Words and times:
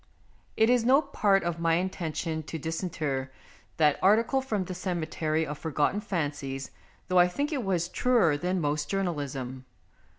It 0.57 0.67
is 0.71 0.83
no 0.83 0.99
part 1.03 1.43
of 1.43 1.59
my 1.59 1.75
intention 1.75 2.41
to 2.49 2.57
disinter 2.57 3.31
that 3.77 3.99
article 4.01 4.41
from 4.41 4.63
the 4.63 4.73
cemetery 4.73 5.45
of 5.45 5.59
forgotten 5.59 6.01
fancies, 6.01 6.71
though 7.07 7.19
I 7.19 7.27
think 7.27 7.53
it 7.53 7.63
was 7.63 7.87
truer 7.87 8.35
than 8.35 8.59
most 8.59 8.89
jour 8.89 9.03
nalism. 9.03 9.61